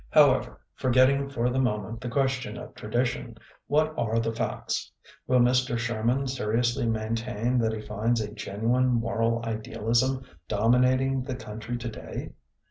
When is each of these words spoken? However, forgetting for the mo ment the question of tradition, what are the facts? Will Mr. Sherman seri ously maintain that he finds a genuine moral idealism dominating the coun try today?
However, 0.09 0.59
forgetting 0.73 1.29
for 1.29 1.51
the 1.51 1.59
mo 1.59 1.77
ment 1.79 2.01
the 2.01 2.09
question 2.09 2.57
of 2.57 2.73
tradition, 2.73 3.37
what 3.67 3.93
are 3.95 4.17
the 4.19 4.31
facts? 4.31 4.91
Will 5.27 5.37
Mr. 5.39 5.77
Sherman 5.77 6.25
seri 6.25 6.57
ously 6.59 6.87
maintain 6.89 7.59
that 7.59 7.71
he 7.71 7.81
finds 7.81 8.19
a 8.19 8.33
genuine 8.33 8.87
moral 8.87 9.45
idealism 9.45 10.23
dominating 10.47 11.21
the 11.21 11.35
coun 11.35 11.59
try 11.59 11.75
today? 11.75 12.31